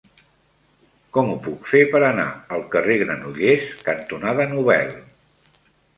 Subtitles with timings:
[1.17, 4.95] Com ho puc fer per anar al carrer Granollers cantonada Nobel?